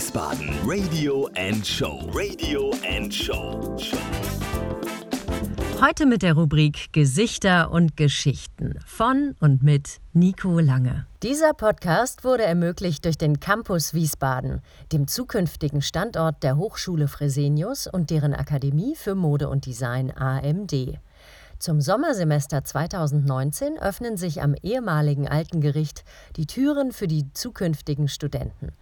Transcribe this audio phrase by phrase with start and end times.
[0.00, 0.48] Wiesbaden.
[0.64, 2.08] Radio and Show.
[2.14, 3.76] Radio and Show.
[5.78, 11.04] Heute mit der Rubrik Gesichter und Geschichten von und mit Nico Lange.
[11.22, 18.08] Dieser Podcast wurde ermöglicht durch den Campus Wiesbaden, dem zukünftigen Standort der Hochschule Fresenius und
[18.08, 20.98] deren Akademie für Mode und Design AMD.
[21.58, 26.04] Zum Sommersemester 2019 öffnen sich am ehemaligen Alten Gericht
[26.36, 28.72] die Türen für die zukünftigen Studenten.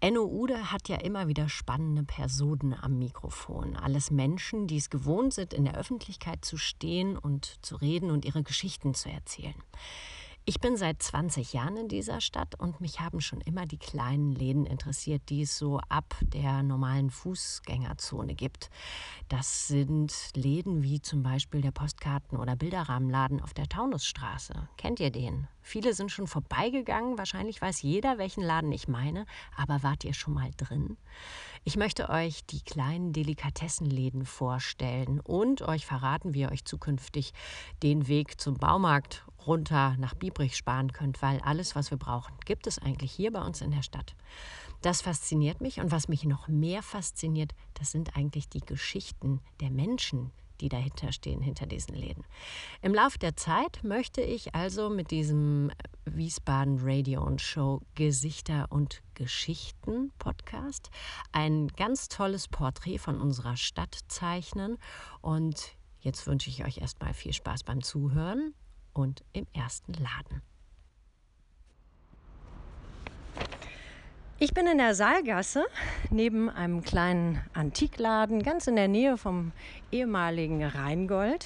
[0.00, 3.76] Enno Ude hat ja immer wieder spannende Personen am Mikrofon.
[3.76, 8.24] Alles Menschen, die es gewohnt sind, in der Öffentlichkeit zu stehen und zu reden und
[8.24, 9.54] ihre Geschichten zu erzählen.
[10.46, 14.32] Ich bin seit 20 Jahren in dieser Stadt und mich haben schon immer die kleinen
[14.32, 18.70] Läden interessiert, die es so ab der normalen Fußgängerzone gibt.
[19.28, 24.68] Das sind Läden wie zum Beispiel der Postkarten- oder Bilderrahmenladen auf der Taunusstraße.
[24.78, 25.46] Kennt ihr den?
[25.62, 30.32] Viele sind schon vorbeigegangen, wahrscheinlich weiß jeder, welchen Laden ich meine, aber wart ihr schon
[30.32, 30.96] mal drin?
[31.64, 37.34] Ich möchte euch die kleinen Delikatessenläden vorstellen und euch verraten, wie ihr euch zukünftig
[37.82, 42.66] den Weg zum Baumarkt runter nach Biebrich sparen könnt, weil alles, was wir brauchen, gibt
[42.66, 44.14] es eigentlich hier bei uns in der Stadt.
[44.82, 49.70] Das fasziniert mich und was mich noch mehr fasziniert, das sind eigentlich die Geschichten der
[49.70, 52.24] Menschen, die dahinter stehen, hinter diesen Läden.
[52.82, 55.70] Im Laufe der Zeit möchte ich also mit diesem
[56.04, 60.90] Wiesbaden Radio und Show Gesichter und Geschichten Podcast
[61.32, 64.78] ein ganz tolles Porträt von unserer Stadt zeichnen
[65.20, 68.54] und jetzt wünsche ich euch erstmal viel Spaß beim Zuhören
[68.92, 70.42] und im ersten Laden.
[74.42, 75.66] Ich bin in der Saalgasse
[76.08, 79.52] neben einem kleinen Antikladen, ganz in der Nähe vom
[79.92, 81.44] ehemaligen Rheingold.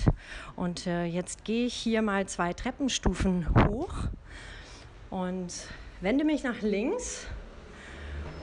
[0.54, 3.94] Und äh, jetzt gehe ich hier mal zwei Treppenstufen hoch
[5.10, 5.52] und
[6.00, 7.26] wende mich nach links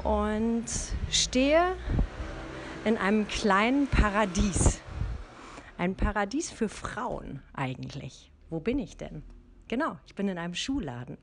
[0.03, 0.65] und
[1.09, 1.77] stehe
[2.83, 4.81] in einem kleinen Paradies.
[5.77, 9.23] Ein Paradies für Frauen eigentlich wo bin ich denn?
[9.67, 11.17] Genau, ich bin in einem Schuhladen.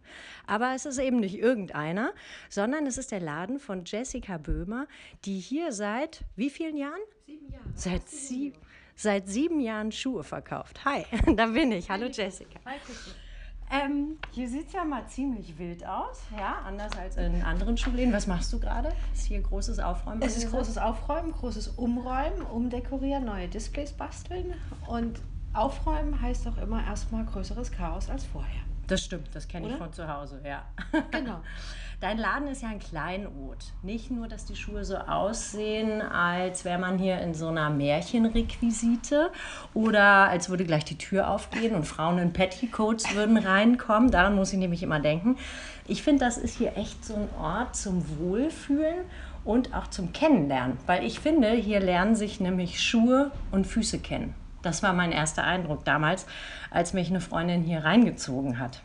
[0.46, 2.12] Aber es ist eben nicht irgendeiner,
[2.48, 4.86] sondern es ist der Laden von Jessica Böhmer,
[5.26, 7.00] die hier seit wie vielen Jahren?
[7.26, 7.64] Sieben Jahre.
[7.74, 8.54] Seit, sie,
[8.96, 10.82] seit sieben Jahren Schuhe verkauft.
[10.86, 11.04] Hi,
[11.36, 11.90] da bin ich.
[11.90, 12.58] Hallo Jessica.
[12.64, 12.76] Hi,
[13.70, 18.14] ähm, hier sieht es ja mal ziemlich wild aus, ja, anders als in anderen Schuhläden.
[18.14, 18.94] Was machst du gerade?
[19.12, 20.22] Ist hier großes Aufräumen?
[20.22, 24.54] Es ist großes Aufräumen, großes Umräumen, umdekorieren, neue Displays basteln
[24.86, 25.20] und
[25.58, 28.60] Aufräumen heißt doch immer erstmal größeres Chaos als vorher.
[28.86, 30.64] Das stimmt, das kenne ich von zu Hause, ja.
[31.10, 31.40] Genau.
[32.00, 33.56] Dein Laden ist ja ein Kleinod.
[33.82, 39.32] Nicht nur, dass die Schuhe so aussehen, als wäre man hier in so einer Märchenrequisite
[39.74, 44.12] oder als würde gleich die Tür aufgehen und Frauen in Petticoats würden reinkommen.
[44.12, 45.36] Daran muss ich nämlich immer denken.
[45.88, 49.04] Ich finde, das ist hier echt so ein Ort zum Wohlfühlen
[49.44, 50.78] und auch zum Kennenlernen.
[50.86, 54.34] Weil ich finde, hier lernen sich nämlich Schuhe und Füße kennen.
[54.62, 56.26] Das war mein erster Eindruck damals,
[56.70, 58.82] als mich eine Freundin hier reingezogen hat.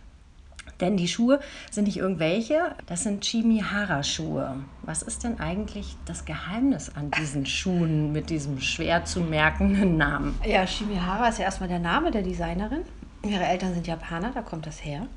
[0.80, 1.40] Denn die Schuhe
[1.72, 4.58] sind nicht irgendwelche, das sind Chimihara-Schuhe.
[4.82, 10.38] Was ist denn eigentlich das Geheimnis an diesen Schuhen mit diesem schwer zu merkenden Namen?
[10.46, 12.82] Ja, Chimihara ist ja erstmal der Name der Designerin.
[13.24, 15.08] Ihre Eltern sind Japaner, da kommt das her.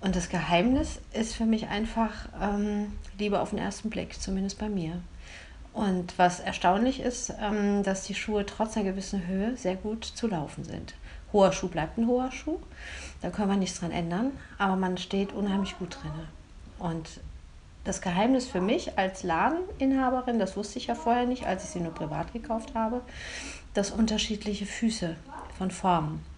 [0.00, 2.10] Und das Geheimnis ist für mich einfach
[2.40, 5.00] ähm, Liebe auf den ersten Blick, zumindest bei mir.
[5.72, 10.26] Und was erstaunlich ist, ähm, dass die Schuhe trotz einer gewissen Höhe sehr gut zu
[10.26, 10.94] laufen sind.
[11.32, 12.58] Hoher Schuh bleibt ein hoher Schuh,
[13.22, 16.12] da können wir nichts dran ändern, aber man steht unheimlich gut drin.
[16.78, 17.08] Und
[17.84, 21.80] das Geheimnis für mich als Ladeninhaberin, das wusste ich ja vorher nicht, als ich sie
[21.80, 23.00] nur privat gekauft habe,
[23.72, 25.16] das unterschiedliche Füße
[25.56, 26.31] von Formen.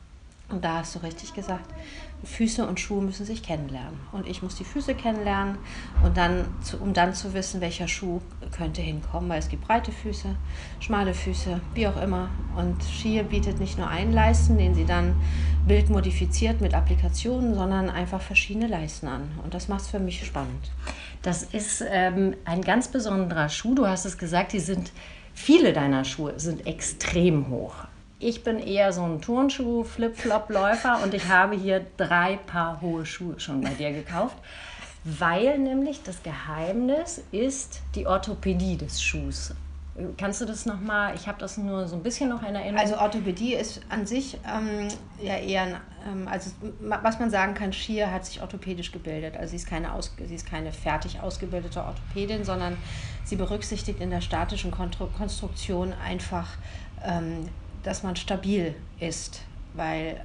[0.55, 1.69] Und da hast du richtig gesagt,
[2.23, 3.99] Füße und Schuhe müssen sich kennenlernen.
[4.13, 5.59] Und ich muss die Füße kennenlernen,
[6.05, 6.45] und dann,
[6.81, 8.21] um dann zu wissen, welcher Schuh
[8.57, 10.37] könnte hinkommen, weil es gibt breite Füße,
[10.79, 12.29] schmale Füße, wie auch immer.
[12.57, 15.17] Und Skier bietet nicht nur einen Leisten, den sie dann
[15.67, 19.33] bildmodifiziert mit Applikationen, sondern einfach verschiedene Leisten an.
[19.43, 20.71] Und das macht es für mich spannend.
[21.23, 23.75] Das ist ähm, ein ganz besonderer Schuh.
[23.75, 24.93] Du hast es gesagt, die sind,
[25.35, 27.75] viele deiner Schuhe sind extrem hoch.
[28.27, 33.39] Ich bin eher so ein Turnschuh, Flip-Flop-Läufer und ich habe hier drei Paar hohe Schuhe
[33.39, 34.35] schon bei dir gekauft,
[35.05, 39.55] weil nämlich das Geheimnis ist die Orthopädie des Schuhs.
[40.17, 42.79] Kannst du das nochmal, ich habe das nur so ein bisschen noch in Erinnerung.
[42.79, 44.89] Also Orthopädie ist an sich ähm,
[45.23, 46.51] ja eher, ähm, also
[46.81, 49.37] was man sagen kann, Schier hat sich orthopädisch gebildet.
[49.37, 52.79] Also sie ist keine, aus, sie ist keine fertig ausgebildete Orthopädin, sondern
[53.23, 56.49] sie berücksichtigt in der statischen Konstruktion einfach,
[57.05, 57.51] ähm,
[57.85, 59.43] dass man stabil ist,
[59.75, 60.25] weil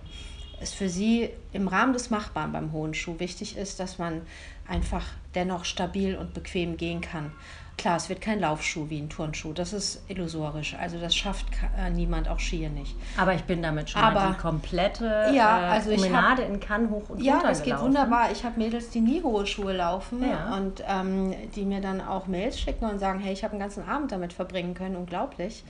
[0.61, 4.21] es für sie im Rahmen des Machbaren beim hohen Schuh wichtig ist, dass man
[4.67, 7.31] einfach dennoch stabil und bequem gehen kann.
[7.77, 9.53] Klar, es wird kein Laufschuh wie ein Turnschuh.
[9.53, 10.75] Das ist illusorisch.
[10.77, 11.45] Also das schafft
[11.77, 12.93] äh, niemand, auch Skier nicht.
[13.15, 17.09] Aber ich bin damit schon Aber, die komplette ja, äh, also Promenade in Cannes hoch
[17.09, 18.31] und ja, runter Ja, das geht wunderbar.
[18.33, 20.57] Ich habe Mädels, die nie hohe Schuhe laufen ja.
[20.57, 23.87] und ähm, die mir dann auch Mails schicken und sagen, hey, ich habe einen ganzen
[23.87, 24.97] Abend damit verbringen können.
[24.97, 25.63] Unglaublich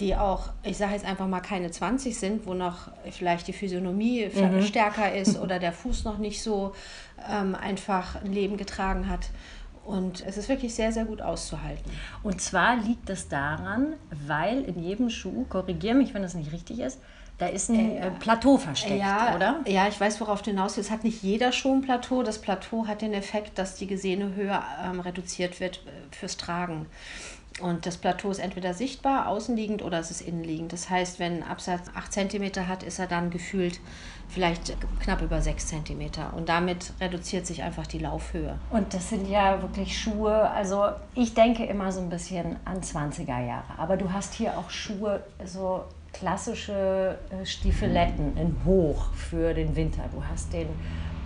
[0.00, 4.28] die auch, ich sage jetzt einfach mal keine 20 sind, wo noch vielleicht die Physiognomie
[4.32, 4.62] mhm.
[4.62, 6.72] stärker ist oder der Fuß noch nicht so
[7.30, 9.30] ähm, einfach ein Leben getragen hat.
[9.84, 11.90] Und es ist wirklich sehr, sehr gut auszuhalten.
[12.22, 13.94] Und zwar liegt es daran,
[14.26, 17.00] weil in jedem Schuh, korrigiere mich, wenn das nicht richtig ist,
[17.38, 19.60] da ist ein äh, Plateau versteckt, ja, oder?
[19.66, 20.90] Ja, ich weiß, worauf du hinaus willst.
[20.90, 22.24] Es hat nicht jeder Schuh ein Plateau.
[22.24, 26.86] Das Plateau hat den Effekt, dass die gesehene Höhe ähm, reduziert wird äh, fürs Tragen.
[27.60, 30.72] Und das Plateau ist entweder sichtbar, außenliegend oder es ist innenliegend.
[30.72, 33.80] Das heißt, wenn ein Absatz 8 cm hat, ist er dann gefühlt
[34.28, 36.10] vielleicht knapp über 6 cm.
[36.36, 38.58] Und damit reduziert sich einfach die Laufhöhe.
[38.70, 43.46] Und das sind ja wirklich Schuhe, also ich denke immer so ein bisschen an 20er
[43.46, 43.78] Jahre.
[43.78, 50.02] Aber du hast hier auch Schuhe, so klassische äh, Stiefeletten in Hoch für den Winter.
[50.12, 50.68] Du hast den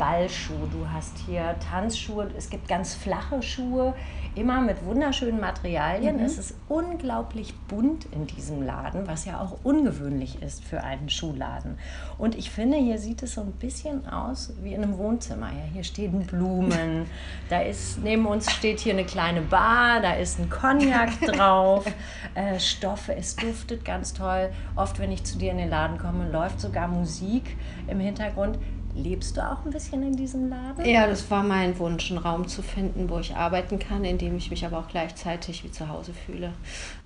[0.03, 3.95] Ballschuh, du hast hier Tanzschuhe, es gibt ganz flache Schuhe,
[4.35, 6.17] immer mit wunderschönen Materialien.
[6.17, 6.25] Mhm.
[6.25, 11.79] Es ist unglaublich bunt in diesem Laden, was ja auch ungewöhnlich ist für einen Schuhladen.
[12.19, 15.47] Und ich finde, hier sieht es so ein bisschen aus wie in einem Wohnzimmer.
[15.47, 17.07] Ja, hier stehen Blumen,
[17.49, 21.85] da ist neben uns steht hier eine kleine Bar, da ist ein Cognac drauf,
[22.35, 24.51] äh, Stoffe, es duftet ganz toll.
[24.75, 27.57] Oft, wenn ich zu dir in den Laden komme, läuft sogar Musik
[27.87, 28.59] im Hintergrund.
[28.95, 30.85] Lebst du auch ein bisschen in diesem Laden?
[30.85, 34.37] Ja, das war mein Wunsch, einen Raum zu finden, wo ich arbeiten kann, in dem
[34.37, 36.53] ich mich aber auch gleichzeitig wie zu Hause fühle.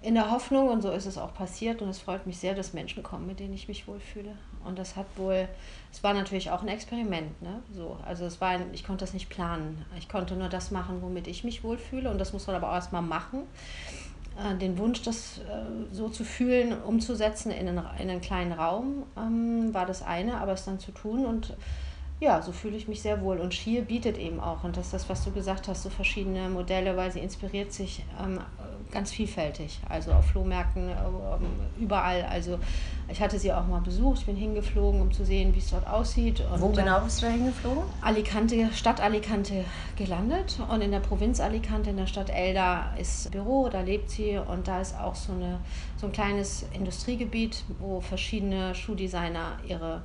[0.03, 2.73] In der Hoffnung, und so ist es auch passiert, und es freut mich sehr, dass
[2.73, 4.33] Menschen kommen, mit denen ich mich wohlfühle.
[4.65, 5.49] Und das hat wohl,
[5.93, 7.63] es war natürlich auch ein Experiment, ne?
[7.73, 9.85] So, also es war ein, ich konnte das nicht planen.
[9.97, 12.75] Ich konnte nur das machen, womit ich mich wohlfühle, und das muss man aber auch
[12.75, 13.43] erstmal machen
[14.61, 19.73] den Wunsch, das äh, so zu fühlen, umzusetzen in einen, in einen kleinen Raum, ähm,
[19.73, 21.57] war das eine, aber es dann zu tun und
[22.19, 23.39] ja, so fühle ich mich sehr wohl.
[23.39, 26.49] Und Schier bietet eben auch, und das ist das, was du gesagt hast, so verschiedene
[26.49, 28.41] Modelle, weil sie inspiriert sich ähm,
[28.91, 29.79] ganz vielfältig.
[29.89, 30.95] Also auf Flohmärkten, äh,
[31.81, 32.25] überall.
[32.25, 32.59] Also
[33.09, 35.87] ich hatte sie auch mal besucht, ich bin hingeflogen, um zu sehen, wie es dort
[35.87, 36.43] aussieht.
[36.53, 37.85] Und Wo genau bist du hingeflogen?
[38.01, 39.65] Alicante, Stadt Alicante
[39.97, 40.59] gelandet.
[40.69, 44.39] Und in der Provinz Alicante, in der Stadt Elda, ist Büro, da lebt sie.
[44.39, 45.61] Und da ist auch so, eine,
[45.97, 50.03] so ein kleines Industriegebiet, wo verschiedene Schuhdesigner ihre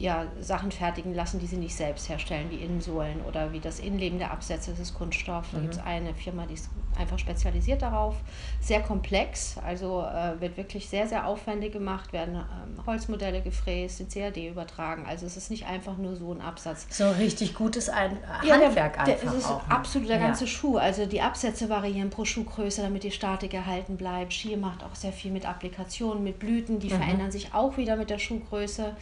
[0.00, 4.18] ja, Sachen fertigen lassen, die sie nicht selbst herstellen, wie Innensohlen oder wie das Innenleben
[4.18, 5.48] der Absätze, das ist Kunststoff.
[5.52, 5.62] Da mhm.
[5.62, 8.16] gibt es eine Firma, die ist einfach spezialisiert darauf.
[8.62, 14.08] Sehr komplex, also äh, wird wirklich sehr, sehr aufwendig gemacht, werden ähm, Holzmodelle gefräst, in
[14.08, 15.04] CAD übertragen.
[15.06, 16.86] Also es ist nicht einfach nur so ein Absatz.
[16.88, 19.32] So richtig gutes ein ja, Handwerk der, der, einfach.
[19.34, 19.74] Es ist auch, ne?
[19.74, 20.50] absolut der ganze ja.
[20.50, 20.78] Schuh.
[20.78, 24.32] Also die Absätze variieren pro Schuhgröße, damit die Statik erhalten bleibt.
[24.32, 26.96] Schier macht auch sehr viel mit Applikationen, mit Blüten, die mhm.
[26.96, 28.96] verändern sich auch wieder mit der Schuhgröße,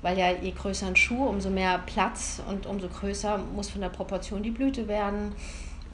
[0.00, 3.88] weil ja je größer ein Schuh, umso mehr Platz und umso größer muss von der
[3.88, 5.32] Proportion die Blüte werden.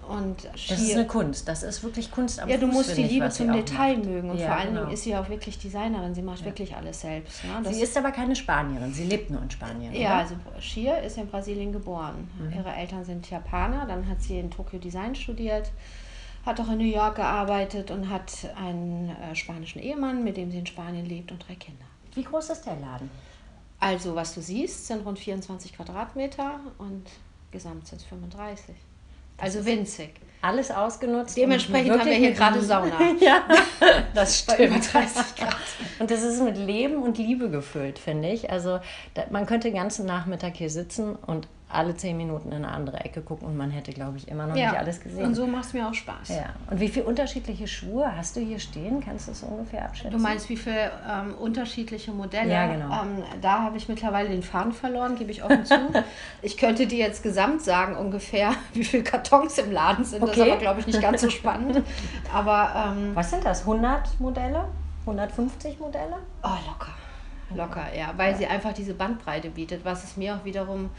[0.09, 3.05] Und das ist eine Kunst, das ist wirklich Kunst am Ja, du Fuß, musst die
[3.05, 4.07] Liebe ich, zum Detail macht.
[4.07, 4.31] mögen.
[4.31, 4.81] Und ja, vor allen genau.
[4.81, 6.47] Dingen ist sie auch wirklich Designerin, sie macht ja.
[6.47, 7.45] wirklich alles selbst.
[7.45, 9.95] Ja, sie ist aber keine Spanierin, sie lebt nur in Spanien.
[9.95, 10.17] Ja, oder?
[10.17, 12.29] also Shir ist in Brasilien geboren.
[12.41, 12.53] Mhm.
[12.59, 15.71] Ihre Eltern sind Japaner, dann hat sie in Tokio Design studiert,
[16.45, 20.59] hat auch in New York gearbeitet und hat einen äh, spanischen Ehemann, mit dem sie
[20.59, 21.85] in Spanien lebt und drei Kinder.
[22.15, 23.09] Wie groß ist der Laden?
[23.81, 27.05] Also, was du siehst, sind rund 24 Quadratmeter und
[27.51, 28.75] gesamt sind es 35.
[29.39, 30.11] Also winzig.
[30.43, 31.37] Alles ausgenutzt.
[31.37, 32.99] Dementsprechend haben wir hier gerade Sauna.
[33.21, 33.43] ja,
[34.15, 34.93] das stimmt.
[34.93, 35.57] 30 Grad.
[35.99, 38.51] Und das ist mit Leben und Liebe gefüllt, finde ich.
[38.51, 38.81] Also
[39.15, 42.99] da, man könnte den ganzen Nachmittag hier sitzen und alle zehn Minuten in eine andere
[43.01, 44.71] Ecke gucken und man hätte, glaube ich, immer noch ja.
[44.71, 45.25] nicht alles gesehen.
[45.25, 46.29] Und so macht es mir auch Spaß.
[46.31, 46.47] Ja.
[46.71, 49.01] Und wie viele unterschiedliche Schuhe hast du hier stehen?
[49.01, 50.11] Kannst du es ungefähr abschätzen?
[50.11, 52.53] Du meinst, wie viele ähm, unterschiedliche Modelle?
[52.53, 53.03] Ja, genau.
[53.03, 55.75] Ähm, da habe ich mittlerweile den Faden verloren, gebe ich offen zu.
[56.43, 60.23] ich könnte dir jetzt gesamt sagen, ungefähr, wie viele Kartons im Laden sind.
[60.23, 60.31] Okay.
[60.31, 61.83] Das ist aber, glaube ich, nicht ganz so spannend.
[62.33, 63.61] aber, ähm, Was sind das?
[63.61, 64.65] 100 Modelle?
[65.03, 66.17] 150 Modelle?
[66.43, 66.93] Oh, locker.
[67.55, 68.39] Locker, ja, weil ja.
[68.39, 70.91] sie einfach diese Bandbreite bietet, was es mir auch wiederum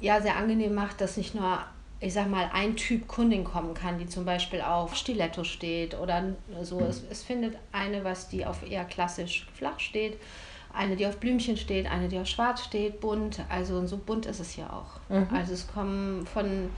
[0.00, 1.60] ja sehr angenehm macht, dass nicht nur
[2.04, 6.34] ich sag mal, ein Typ Kundin kommen kann, die zum Beispiel auf Stiletto steht oder
[6.62, 6.80] so.
[6.80, 10.18] Es, es findet eine, was die auf eher klassisch flach steht,
[10.74, 13.40] eine, die auf Blümchen steht, eine, die auf Schwarz steht, bunt.
[13.48, 15.00] Also so bunt ist es hier auch.
[15.08, 15.28] Mhm.
[15.32, 16.68] Also es kommen von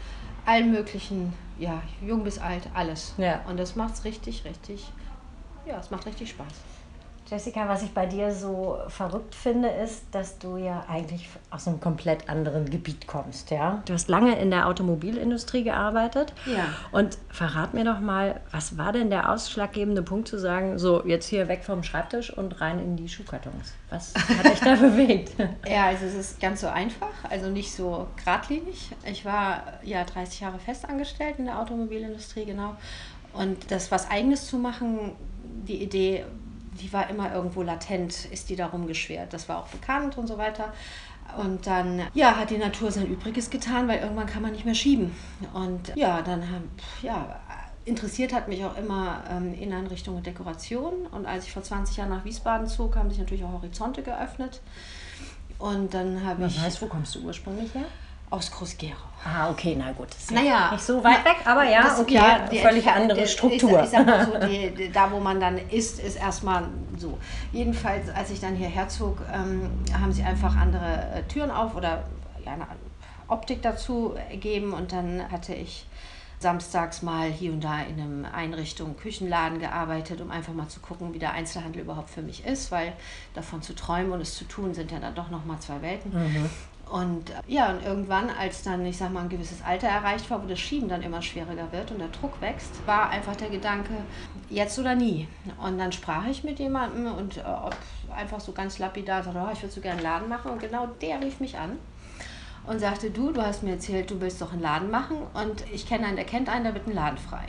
[0.44, 3.14] allen möglichen, ja, jung bis alt, alles.
[3.18, 3.44] Ja.
[3.48, 4.86] Und das macht es richtig, richtig,
[5.66, 6.54] ja, es macht richtig Spaß.
[7.28, 11.80] Jessica, was ich bei dir so verrückt finde, ist, dass du ja eigentlich aus einem
[11.80, 13.82] komplett anderen Gebiet kommst, ja?
[13.84, 16.32] Du hast lange in der Automobilindustrie gearbeitet.
[16.46, 16.68] Ja.
[16.92, 21.26] Und verrat mir doch mal, was war denn der ausschlaggebende Punkt zu sagen, so jetzt
[21.26, 23.74] hier weg vom Schreibtisch und rein in die Schuhkartons?
[23.90, 25.32] Was hat dich da bewegt?
[25.68, 28.92] Ja, also es ist ganz so einfach, also nicht so geradlinig.
[29.04, 32.76] Ich war ja 30 Jahre festangestellt in der Automobilindustrie, genau.
[33.32, 35.12] Und das was Eigenes zu machen,
[35.66, 36.24] die Idee
[36.76, 39.32] die war immer irgendwo latent, ist die darum geschwert.
[39.32, 40.72] Das war auch bekannt und so weiter.
[41.36, 44.74] Und dann ja, hat die Natur sein Übriges getan, weil irgendwann kann man nicht mehr
[44.74, 45.14] schieben.
[45.52, 46.42] Und ja, dann
[47.02, 47.40] ja,
[47.84, 51.06] interessiert hat mich auch immer ähm, Inneneinrichtung und Dekoration.
[51.10, 54.60] Und als ich vor 20 Jahren nach Wiesbaden zog, haben sich natürlich auch Horizonte geöffnet.
[55.58, 56.56] Und dann habe ich.
[56.56, 57.86] Was heißt, wo kommst du ursprünglich her?
[58.28, 58.96] Aus Groß-Gerau.
[59.24, 60.08] Ah, okay, na gut.
[60.08, 63.78] Ist naja, nicht so weit weg, aber ja, das, okay, ja, die, völlig andere Struktur.
[63.80, 67.18] Ich, ich sag mal so, die, da wo man dann ist, ist erstmal so.
[67.52, 72.04] Jedenfalls, als ich dann hierher zog, ähm, haben sie einfach andere äh, Türen auf oder
[72.44, 72.66] ja, eine
[73.28, 75.86] Optik dazu ergeben und dann hatte ich
[76.38, 81.14] samstags mal hier und da in einem Einrichtung, Küchenladen gearbeitet, um einfach mal zu gucken,
[81.14, 82.92] wie der Einzelhandel überhaupt für mich ist, weil
[83.34, 86.12] davon zu träumen und es zu tun sind ja dann doch nochmal zwei Welten.
[86.12, 86.50] Mhm.
[86.90, 90.46] Und ja, und irgendwann, als dann, ich sag mal, ein gewisses Alter erreicht war, wo
[90.46, 93.92] das Schieben dann immer schwieriger wird und der Druck wächst, war einfach der Gedanke,
[94.48, 95.26] jetzt oder nie.
[95.60, 97.42] Und dann sprach ich mit jemandem und äh,
[98.14, 100.52] einfach so ganz lapidar sagte, oh, ich würde so gerne einen Laden machen.
[100.52, 101.76] Und genau der rief mich an
[102.66, 105.88] und sagte, du, du hast mir erzählt, du willst doch einen Laden machen und ich
[105.88, 107.46] kenne einen, der kennt einen, der wird einen Laden frei.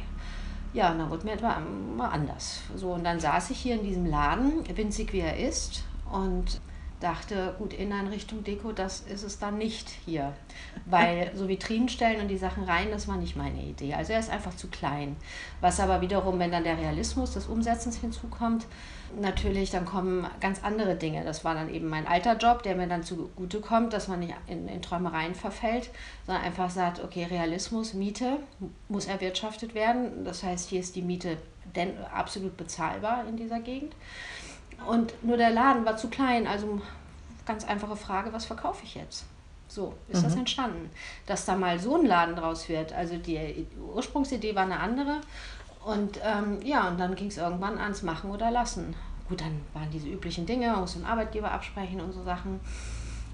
[0.74, 1.60] Ja, und dann wurde mir etwa
[1.96, 2.62] mal anders.
[2.76, 6.60] So, und dann saß ich hier in diesem Laden, winzig wie er ist, und
[7.00, 10.34] dachte, gut, Inneneinrichtung, Deko, das ist es dann nicht hier.
[10.86, 13.94] Weil so Vitrinen stellen und die Sachen rein, das war nicht meine Idee.
[13.94, 15.16] Also er ist einfach zu klein.
[15.62, 18.66] Was aber wiederum, wenn dann der Realismus des Umsetzens hinzukommt,
[19.20, 21.24] natürlich, dann kommen ganz andere Dinge.
[21.24, 24.34] Das war dann eben mein alter Job, der mir dann zugute kommt, dass man nicht
[24.48, 25.90] in, in Träumereien verfällt,
[26.26, 28.40] sondern einfach sagt, okay, Realismus, Miete
[28.90, 30.26] muss erwirtschaftet werden.
[30.26, 31.38] Das heißt, hier ist die Miete
[31.76, 33.94] denn absolut bezahlbar in dieser Gegend.
[34.86, 36.82] Und nur der Laden war zu klein, also
[37.46, 39.26] ganz einfache Frage, was verkaufe ich jetzt?
[39.68, 40.24] So ist mhm.
[40.24, 40.90] das entstanden.
[41.26, 42.94] Dass da mal so ein Laden draus wird.
[42.94, 45.22] Also die Ursprungsidee war eine andere.
[45.86, 48.96] Und ähm, ja, und dann ging es irgendwann ans Machen oder Lassen.
[49.30, 52.60] Gut, dann waren diese üblichen Dinge, man muss den Arbeitgeber absprechen und so Sachen.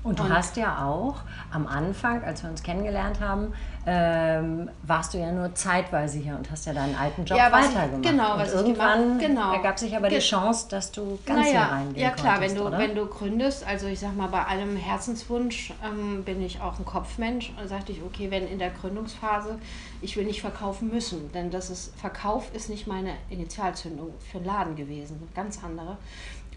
[0.04, 3.54] Und du und hast ja auch am Anfang, als wir uns kennengelernt haben,
[3.86, 8.04] ähm, warst du ja nur zeitweise hier und hast ja deinen alten Job ja, weitergemacht.
[8.04, 9.54] Genau, was und irgendwann genau.
[9.54, 12.62] ergab sich aber die Chance, dass du ganz naja, hier reingehen Ja klar, konntest, wenn
[12.62, 12.78] du, oder?
[12.80, 16.86] wenn du gründest, also ich sag mal, bei allem Herzenswunsch ähm, bin ich auch ein
[16.86, 17.54] Kopfmensch.
[17.62, 19.58] Und sagte ich, okay, wenn in der Gründungsphase,
[20.02, 24.46] ich will nicht verkaufen müssen, denn das ist, Verkauf ist nicht meine Initialzündung für einen
[24.46, 25.98] Laden gewesen, ganz andere.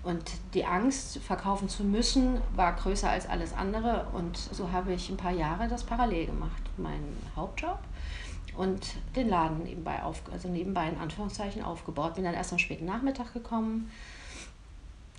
[0.06, 0.22] Und
[0.54, 4.06] die Angst, verkaufen zu müssen, war größer als alles andere.
[4.12, 6.62] Und so habe ich ein paar Jahre das parallel gemacht.
[6.76, 7.80] Meinen Hauptjob
[8.56, 12.14] und den Laden nebenbei, auf, also nebenbei in Anführungszeichen aufgebaut.
[12.14, 13.90] Bin dann erst am späten Nachmittag gekommen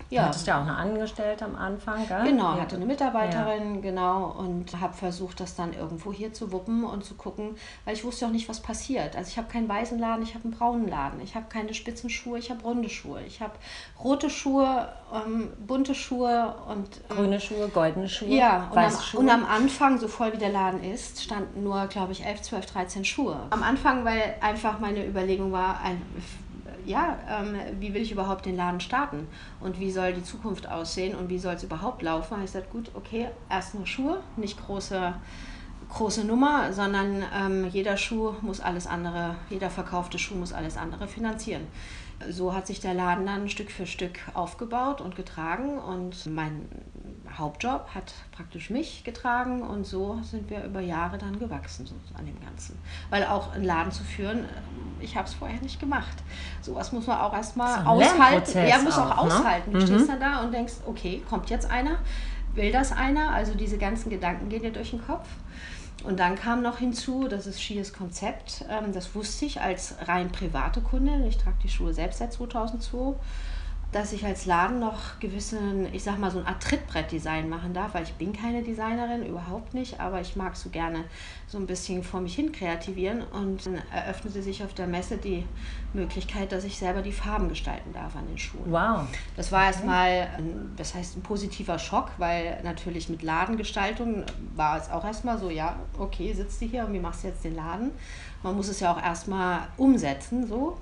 [0.09, 0.21] ja.
[0.21, 2.23] Du hattest ja auch eine Angestellte am Anfang, gell?
[2.23, 2.61] Genau, ja.
[2.61, 3.81] hatte eine Mitarbeiterin, ja.
[3.81, 8.03] genau, und habe versucht, das dann irgendwo hier zu wuppen und zu gucken, weil ich
[8.03, 9.15] wusste auch nicht, was passiert.
[9.15, 12.09] Also ich habe keinen weißen Laden, ich habe einen braunen Laden, ich habe keine spitzen
[12.09, 13.53] Schuhe, ich habe runde Schuhe, ich habe
[14.01, 16.87] rote Schuhe, ähm, bunte Schuhe und...
[17.09, 19.19] Ähm, Grüne Schuhe, goldene Schuhe, ja, und am, Schuhe.
[19.19, 22.65] und am Anfang, so voll wie der Laden ist, standen nur, glaube ich, 11, 12,
[22.65, 23.37] 13 Schuhe.
[23.49, 26.01] Am Anfang, weil einfach meine Überlegung war, ein,
[26.87, 29.27] ja, ähm, wie will ich überhaupt den Laden starten?
[29.59, 31.15] Und wie soll die Zukunft aussehen?
[31.15, 32.35] Und wie soll es überhaupt laufen?
[32.39, 35.13] ich gesagt, gut, okay, erst nur Schuhe, nicht große,
[35.89, 41.07] große Nummer, sondern ähm, jeder Schuh muss alles andere, jeder verkaufte Schuh muss alles andere
[41.07, 41.67] finanzieren.
[42.29, 46.67] So hat sich der Laden dann Stück für Stück aufgebaut und getragen und mein
[47.35, 52.25] Hauptjob hat praktisch mich getragen und so sind wir über Jahre dann gewachsen so an
[52.25, 52.77] dem Ganzen.
[53.09, 54.45] Weil auch einen Laden zu führen,
[54.99, 56.17] ich habe es vorher nicht gemacht.
[56.61, 58.67] Sowas muss man auch erstmal aushalten.
[58.67, 59.35] Ja, muss auch, auch ne?
[59.35, 59.71] aushalten.
[59.71, 59.85] Du mhm.
[59.85, 61.97] stehst dann da und denkst, okay, kommt jetzt einer,
[62.53, 63.31] will das einer?
[63.31, 65.27] Also diese ganzen Gedanken gehen dir durch den Kopf.
[66.03, 68.65] Und dann kam noch hinzu, das ist Schiers Konzept.
[68.69, 71.25] Ähm, das wusste ich als rein private Kunde.
[71.27, 73.15] Ich trage die Schuhe selbst seit 2002.
[73.91, 77.93] dass ich als Laden noch gewissen, ich sag mal, so ein Art Trittbrett-Design machen darf,
[77.93, 81.05] weil ich bin keine Designerin, überhaupt nicht, aber ich mag so gerne
[81.47, 85.45] so ein bisschen vor mich hin kreativieren und dann eröffnete sich auf der Messe die
[85.93, 88.69] Möglichkeit, dass ich selber die Farben gestalten darf an den Schuhen.
[88.69, 89.07] Wow.
[89.37, 90.27] Das war erstmal,
[90.75, 95.77] das heißt ein positiver Schock, weil natürlich mit Ladengestaltung war es auch erstmal so, ja,
[95.97, 97.91] okay, sitzt du hier und wie machst du jetzt den Laden?
[98.43, 100.77] Man muss es ja auch erstmal umsetzen, so.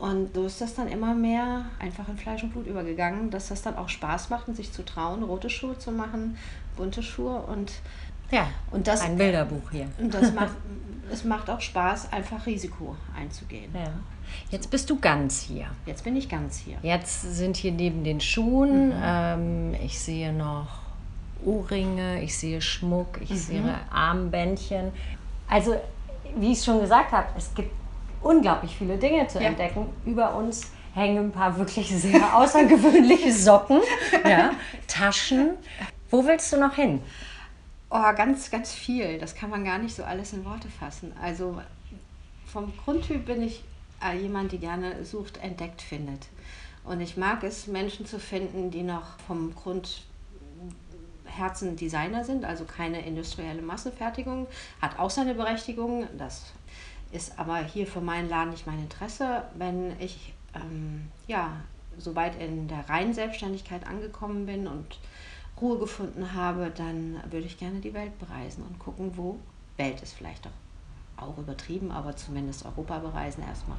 [0.00, 3.60] Und so ist das dann immer mehr einfach in Fleisch und Blut übergegangen, dass das
[3.60, 6.38] dann auch Spaß macht und sich zu trauen, rote Schuhe zu machen,
[6.76, 7.70] bunte Schuhe und
[8.30, 9.88] ja, und das, ein Bilderbuch hier.
[9.98, 10.54] Und das macht,
[11.10, 13.68] es macht auch Spaß, einfach Risiko einzugehen.
[13.74, 13.90] Ja.
[14.50, 15.66] Jetzt bist du ganz hier.
[15.84, 16.78] Jetzt bin ich ganz hier.
[16.82, 19.02] Jetzt sind hier neben den Schuhen, mhm.
[19.02, 20.68] ähm, ich sehe noch
[21.44, 23.36] Ohrringe, ich sehe Schmuck, ich mhm.
[23.36, 24.92] sehe Armbändchen.
[25.48, 25.74] Also,
[26.36, 27.79] wie ich schon gesagt habe, es gibt
[28.22, 29.48] unglaublich viele Dinge zu ja.
[29.48, 29.86] entdecken.
[30.04, 33.80] Über uns hängen ein paar wirklich sehr außergewöhnliche Socken,
[34.24, 34.52] ja,
[34.86, 35.50] Taschen.
[36.10, 37.00] Wo willst du noch hin?
[37.90, 39.18] Oh, ganz, ganz viel.
[39.18, 41.12] Das kann man gar nicht so alles in Worte fassen.
[41.20, 41.60] Also
[42.46, 43.64] vom Grundtyp bin ich
[44.04, 46.26] äh, jemand, die gerne sucht, entdeckt, findet.
[46.84, 50.00] Und ich mag es, Menschen zu finden, die noch vom Grundherzen
[51.76, 54.46] Designer sind, also keine industrielle Massenfertigung.
[54.80, 56.52] Hat auch seine Berechtigung, das
[57.12, 59.44] ist aber hier für meinen Laden nicht mein Interesse.
[59.56, 61.52] Wenn ich ähm, ja,
[61.98, 64.98] soweit in der reinen Selbstständigkeit angekommen bin und
[65.60, 69.38] Ruhe gefunden habe, dann würde ich gerne die Welt bereisen und gucken, wo
[69.76, 73.78] Welt ist vielleicht auch, auch übertrieben, aber zumindest Europa bereisen erstmal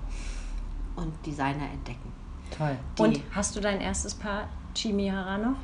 [0.96, 2.12] und Designer entdecken.
[2.56, 2.78] Toll.
[2.98, 5.56] Die und hast du dein erstes Paar Chimihara noch?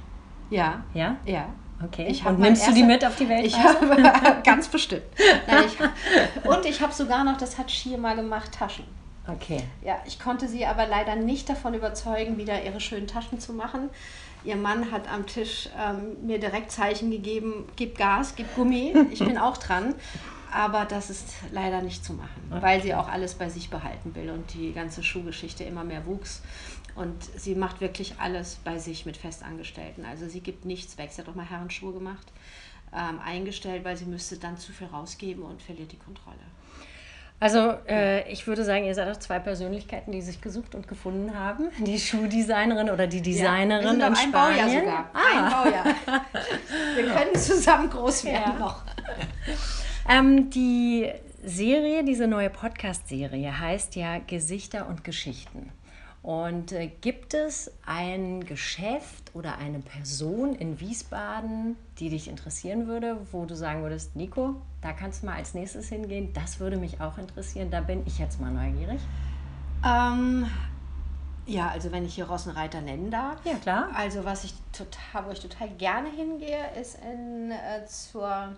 [0.49, 0.83] Ja.
[0.93, 1.17] Ja?
[1.25, 1.49] Ja.
[1.83, 2.07] Okay.
[2.09, 3.45] Ich und nimmst du die mit auf die Welt?
[3.45, 5.03] Ich habe ganz bestimmt.
[5.47, 8.85] Nein, ich, und ich habe sogar noch, das hat Shia mal gemacht, Taschen.
[9.27, 9.61] Okay.
[9.83, 13.89] Ja, ich konnte sie aber leider nicht davon überzeugen, wieder ihre schönen Taschen zu machen.
[14.43, 19.19] Ihr Mann hat am Tisch ähm, mir direkt Zeichen gegeben, gib Gas, gib Gummi, ich
[19.19, 19.95] bin auch dran.
[20.49, 22.61] Aber das ist leider nicht zu machen, okay.
[22.61, 26.41] weil sie auch alles bei sich behalten will und die ganze Schuhgeschichte immer mehr wuchs.
[26.97, 30.03] Und sie macht wirklich alles bei sich mit Festangestellten.
[30.03, 31.11] Also sie gibt nichts weg.
[31.11, 32.31] Sie hat auch mal Herrenschuhe gemacht,
[32.91, 36.39] ähm, eingestellt, weil sie müsste dann zu viel rausgeben und verliert die Kontrolle.
[37.39, 41.37] Also äh, ich würde sagen, ihr seid auch zwei Persönlichkeiten, die sich gesucht und gefunden
[41.37, 41.69] haben.
[41.85, 44.65] Die Schuhdesignerin oder die Designerin ja, wir sind in ein Spanien.
[44.65, 45.11] Baujahr sogar.
[45.13, 45.37] Ah.
[45.37, 45.85] Ein Baujahr.
[46.95, 48.59] wir können zusammen groß werden ja.
[48.59, 48.81] noch.
[50.09, 51.11] Ähm, die
[51.43, 55.71] Serie, diese neue Podcast-Serie heißt ja Gesichter und Geschichten.
[56.27, 63.17] Und äh, gibt es ein Geschäft oder eine Person in Wiesbaden, die dich interessieren würde,
[63.31, 66.99] wo du sagen würdest, Nico, da kannst du mal als nächstes hingehen, das würde mich
[66.99, 68.99] auch interessieren, da bin ich jetzt mal neugierig?
[69.85, 70.47] Ähm,
[71.45, 73.37] ja, also wenn ich hier Rossenreiter nennen darf.
[73.45, 73.87] Ja, klar.
[73.95, 78.49] Also was ich total, wo ich total gerne hingehe, ist in, äh, zur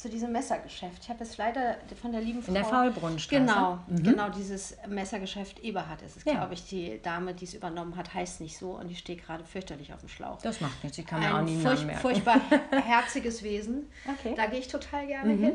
[0.00, 1.02] zu diesem Messergeschäft.
[1.02, 2.48] Ich habe es leider von der lieben Frau...
[2.48, 3.40] In der Faulbrunnenstraße?
[3.40, 4.02] Genau, mhm.
[4.02, 6.32] genau dieses Messergeschäft Eberhard ist es, ja.
[6.34, 6.66] glaube ich.
[6.68, 10.00] Die Dame, die es übernommen hat, heißt nicht so und die steht gerade fürchterlich auf
[10.00, 10.40] dem Schlauch.
[10.40, 12.00] Das macht nichts, ich kann mir auch nie furch merken.
[12.00, 13.90] furchtbar herziges Wesen.
[14.18, 14.34] Okay.
[14.34, 15.44] Da gehe ich total gerne mhm.
[15.44, 15.54] hin.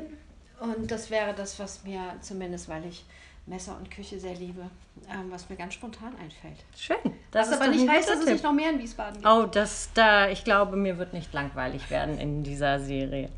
[0.60, 3.04] Und das wäre das, was mir zumindest, weil ich
[3.48, 4.62] Messer und Küche sehr liebe,
[5.08, 6.58] ähm, was mir ganz spontan einfällt.
[6.76, 6.98] Schön.
[7.30, 9.28] Das was aber nicht heißt, dass es nicht noch mehr in Wiesbaden gibt.
[9.28, 13.30] Oh, das da, ich glaube, mir wird nicht langweilig werden in dieser Serie.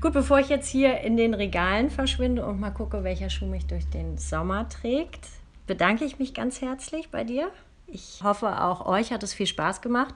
[0.00, 3.66] Gut, bevor ich jetzt hier in den Regalen verschwinde und mal gucke, welcher Schuh mich
[3.66, 5.26] durch den Sommer trägt,
[5.66, 7.50] bedanke ich mich ganz herzlich bei dir.
[7.86, 10.14] Ich hoffe, auch euch hat es viel Spaß gemacht.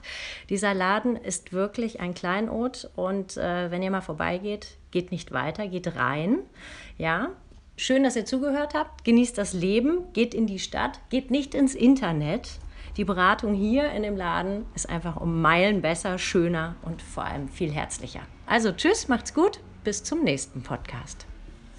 [0.48, 5.68] Dieser Laden ist wirklich ein Kleinod und äh, wenn ihr mal vorbeigeht, geht nicht weiter,
[5.68, 6.38] geht rein.
[6.96, 7.28] Ja,
[7.78, 9.04] Schön, dass ihr zugehört habt.
[9.04, 12.52] Genießt das Leben, geht in die Stadt, geht nicht ins Internet.
[12.96, 17.50] Die Beratung hier in dem Laden ist einfach um Meilen besser, schöner und vor allem
[17.50, 18.22] viel herzlicher.
[18.46, 21.26] Also tschüss, macht's gut, bis zum nächsten Podcast.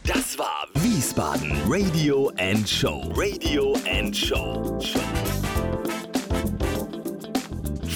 [0.04, 3.12] Das war Wiesbaden Radio and Show.
[3.16, 4.80] Radio and Show.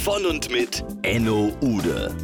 [0.03, 2.15] Von und mit Enno Ude.